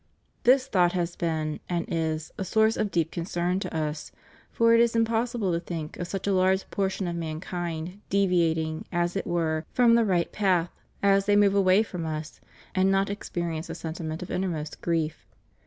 [0.45, 4.11] This thought has been, and is, a source of deep concern to Us;
[4.49, 9.15] for it is impossible to think of such a large portion of mankind deviating, as
[9.15, 10.71] it were, from the right path,
[11.03, 12.41] as they move away from Us,
[12.73, 15.27] and not experience a sentiment of innermost grief.